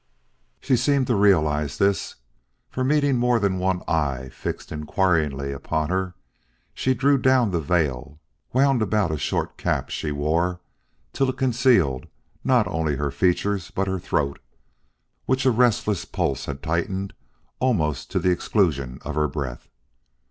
She 0.59 0.77
seemed 0.77 1.05
to 1.05 1.15
realize 1.15 1.77
this, 1.77 2.15
for 2.71 2.83
meeting 2.83 3.17
more 3.17 3.39
than 3.39 3.59
one 3.59 3.83
eye 3.87 4.29
fixed 4.33 4.71
inquiringly 4.71 5.51
upon 5.51 5.91
her 5.91 6.15
she 6.73 6.95
drew 6.95 7.19
down 7.19 7.51
the 7.51 7.61
veil 7.61 8.19
wound 8.51 8.81
about 8.81 9.11
a 9.11 9.19
sort 9.19 9.51
of 9.51 9.57
cap 9.57 9.91
she 9.91 10.11
wore 10.11 10.59
till 11.13 11.29
it 11.29 11.37
concealed 11.37 12.07
not 12.43 12.67
only 12.67 12.95
her 12.95 13.11
features 13.11 13.69
but 13.69 13.87
her 13.87 13.99
throat 13.99 14.39
which 15.27 15.45
a 15.45 15.51
restless 15.51 16.03
pulse 16.03 16.45
had 16.45 16.63
tightened 16.63 17.13
almost 17.59 18.09
to 18.09 18.17
the 18.17 18.31
exclusion 18.31 18.97
of 19.03 19.13
her 19.13 19.27
breath. 19.27 19.69